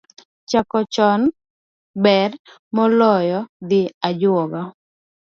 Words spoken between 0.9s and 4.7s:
Chon ber, noloyo dhi ajuoga